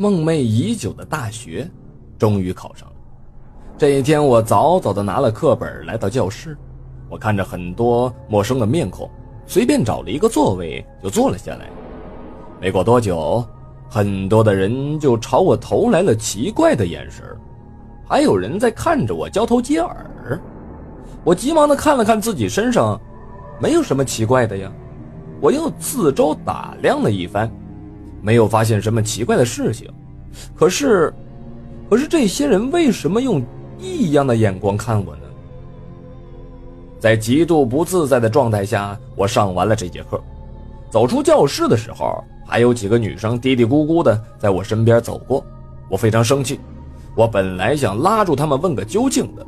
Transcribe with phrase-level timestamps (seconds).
[0.00, 1.68] 梦寐已久的大学，
[2.16, 2.94] 终于考上了。
[3.76, 6.56] 这一天，我早早的拿了课本来到教室，
[7.08, 9.10] 我看着很多陌生的面孔，
[9.44, 11.68] 随便找了一个座位就坐了下来。
[12.60, 13.44] 没过多久，
[13.90, 17.24] 很多的人就朝我投来了奇怪的眼神，
[18.06, 20.40] 还有人在看着我交头接耳。
[21.24, 23.00] 我急忙的看了看自己身上，
[23.58, 24.70] 没有什么奇怪的呀。
[25.40, 27.50] 我又四周打量了一番，
[28.28, 29.90] 没有发现什么奇怪的事情。
[30.54, 31.10] 可是，
[31.88, 33.42] 可是这些人为什么用
[33.78, 35.22] 异样的眼光看我呢？
[37.00, 40.22] 在极度不自在的状态下，我上完了这节课。
[40.90, 45.42] 走出教室的时候，还有几个女生嘀嘀咕咕的在我身边走过。
[45.88, 46.60] 我非常生气，
[47.14, 49.46] 我本来想拉住他们问个究竟的，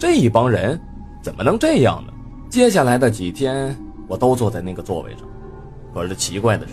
[0.00, 0.76] 这一帮人
[1.22, 2.12] 怎么能这样呢？
[2.50, 3.76] 接下来的几天，
[4.08, 5.20] 我都坐在那个座位上。
[5.94, 6.72] 可是奇怪的是，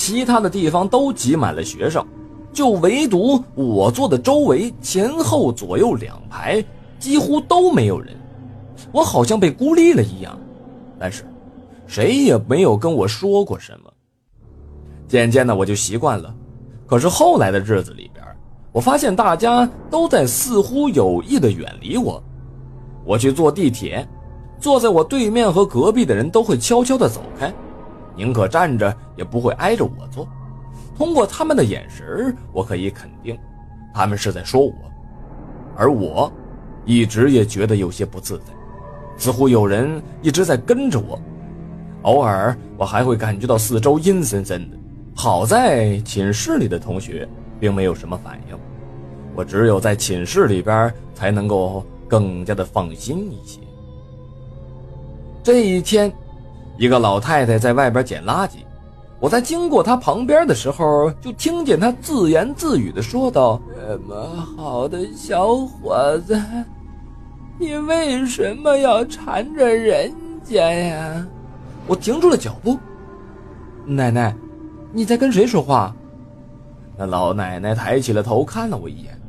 [0.00, 2.02] 其他的地方都挤满了学生，
[2.54, 6.64] 就唯独我坐的周围前后左右两排
[6.98, 8.16] 几乎都没有人，
[8.92, 10.40] 我好像被孤立了一样。
[10.98, 11.22] 但是，
[11.86, 13.92] 谁也没有跟我说过什么。
[15.06, 16.34] 渐渐的，我就习惯了。
[16.86, 18.24] 可是后来的日子里边，
[18.72, 22.22] 我发现大家都在似乎有意的远离我。
[23.04, 24.08] 我去坐地铁，
[24.58, 27.52] 坐在我对面和隔壁的人都会悄悄的走开。
[28.20, 30.28] 宁可站着也不会挨着我坐。
[30.94, 33.34] 通过他们的眼神，我可以肯定，
[33.94, 34.74] 他们是在说我。
[35.74, 36.30] 而我，
[36.84, 38.52] 一直也觉得有些不自在，
[39.16, 41.18] 似乎有人一直在跟着我。
[42.02, 44.76] 偶尔，我还会感觉到四周阴森森的。
[45.14, 47.26] 好在寝室里的同学
[47.58, 48.58] 并没有什么反应，
[49.34, 53.60] 我只有在寝室里边才能够更加的放心一些。
[55.42, 56.12] 这一天。
[56.80, 58.52] 一个老太太在外边捡垃圾，
[59.18, 64.16] 我在经过她旁边的时候，就听见她自言自语的说道：“这么
[64.56, 66.40] 好的小伙子，
[67.58, 70.10] 你为什么要缠着人
[70.42, 71.26] 家呀？”
[71.86, 72.78] 我停住了脚步。
[73.84, 74.34] 奶奶，
[74.90, 75.94] 你在跟谁说话？
[76.96, 79.20] 那老奶奶抬起了头看了我一眼。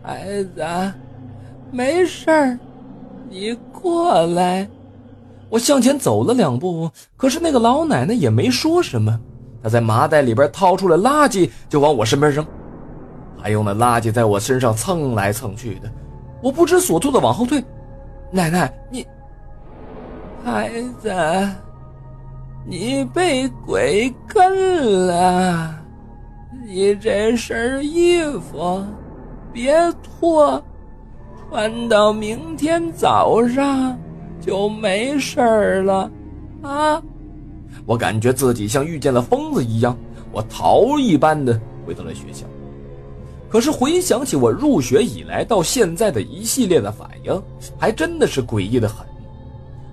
[0.00, 0.64] 孩子，
[1.72, 2.58] 没事儿，
[3.28, 4.68] 你过来。
[5.52, 9.20] 我向前走了两步，可是那个老奶奶也没说什么。
[9.62, 12.42] 她在麻袋里边掏出了垃圾，就往我身边扔，
[13.36, 15.92] 还用那垃圾在我身上蹭来蹭去的。
[16.42, 17.62] 我不知所措的往后退。
[18.30, 19.06] 奶奶，你，
[20.42, 20.70] 孩
[21.02, 21.14] 子，
[22.64, 25.74] 你被鬼跟了。
[26.66, 28.82] 你这身衣服
[29.52, 30.64] 别脱，
[31.50, 33.94] 穿到明天早上。
[34.44, 35.40] 就没事
[35.82, 36.10] 了，
[36.62, 37.00] 啊！
[37.86, 39.96] 我感觉自己像遇见了疯子一样，
[40.32, 42.44] 我逃一般的回到了学校。
[43.48, 47.42] 可是回想起我入学以来到现在的一系列的反应，
[47.78, 49.06] 还真的是诡异的很。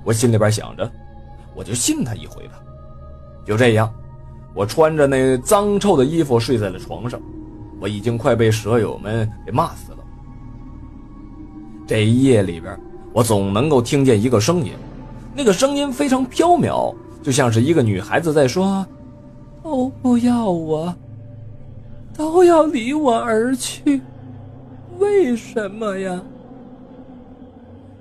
[0.04, 0.92] 我心里边想着，
[1.56, 2.54] 我就信他一回吧。
[3.46, 3.94] 就这样，
[4.56, 7.22] 我穿着那脏臭的衣服睡在了床上，
[7.80, 10.00] 我已经快被舍友们给骂死了。
[11.86, 12.76] 这一夜里边。
[13.20, 14.72] 我总能够听见一个声音，
[15.36, 18.88] 那个声音非常飘渺，就像是一个女孩子在说
[19.62, 20.96] ：“都不要我，
[22.16, 24.00] 都要离我而去，
[25.00, 26.18] 为什么呀？”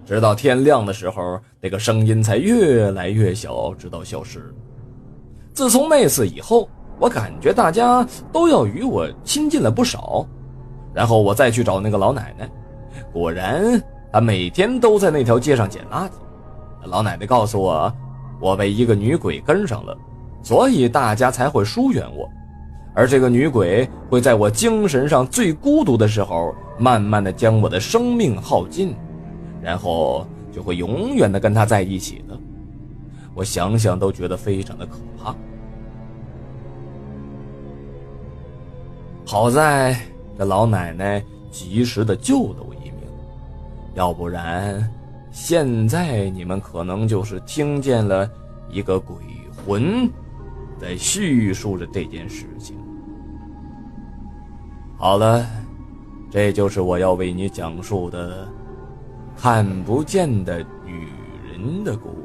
[0.07, 4.55] 直到天亮的时候，那个声音才越来越小，直到消失。
[5.53, 6.69] 自从那次以后，
[7.01, 10.25] 我感觉大家都要与我亲近了不少。
[10.95, 12.49] 然后我再去找那个老奶奶，
[13.13, 13.83] 果然。
[14.19, 16.11] 他每天都在那条街上捡垃圾。
[16.87, 17.95] 老奶奶告诉我，
[18.41, 19.97] 我被一个女鬼跟上了，
[20.43, 22.29] 所以大家才会疏远我。
[22.97, 28.93] 而这个女鬼会在我精神上最孤独的时候，慢慢的将我的生命耗尽，
[29.63, 32.37] 然后就会永远的跟她在一起的。
[33.37, 35.33] 我想想都觉得非常的可怕。
[39.25, 39.97] 好在
[40.37, 41.23] 这老奶奶
[41.53, 42.75] 及时的救了我。
[43.95, 44.89] 要不然，
[45.31, 48.31] 现在你们可能就是听见了
[48.71, 49.17] 一个鬼
[49.57, 50.09] 魂
[50.79, 52.77] 在叙述着这件事情。
[54.97, 55.47] 好了，
[56.31, 58.49] 这就是我要为你讲述的
[59.37, 61.09] 看不见的女
[61.51, 62.18] 人的故事。